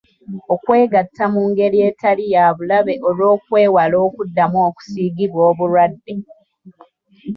Okwegatta 0.53 1.23
mu 1.33 1.41
ngeri 1.49 1.77
etali 1.89 2.23
ya 2.33 2.45
bulabe 2.55 2.93
olw’okwewala 3.09 3.97
okuddamu 4.07 4.57
okusiigibwa 4.69 5.41
obulwadde. 5.51 6.13